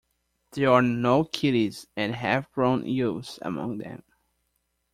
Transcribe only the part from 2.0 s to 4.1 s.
half grown youths among them.